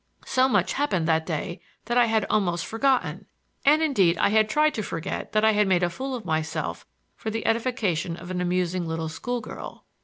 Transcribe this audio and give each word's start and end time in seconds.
So 0.25 0.49
much 0.49 0.73
happened 0.73 1.07
that 1.07 1.27
day 1.27 1.61
that 1.85 1.95
I 1.95 2.05
had 2.07 2.25
almost 2.27 2.65
forgotten, 2.65 3.27
and, 3.63 3.83
indeed, 3.83 4.17
I 4.17 4.29
had 4.29 4.49
tried 4.49 4.73
to 4.73 4.81
forget 4.81 5.29
I 5.35 5.51
had 5.51 5.67
made 5.67 5.83
a 5.83 5.91
fool 5.91 6.15
of 6.15 6.25
myself 6.25 6.87
for 7.15 7.29
the 7.29 7.45
edification 7.45 8.17
of 8.17 8.31
an 8.31 8.41
amusing 8.41 8.87
little 8.87 9.09
school 9.09 9.41
girl. 9.41 9.85